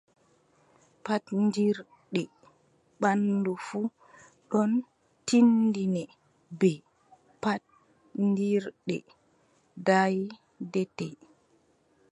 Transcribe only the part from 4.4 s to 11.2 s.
ɗon tinndine bee: Paddirɗe daydetee.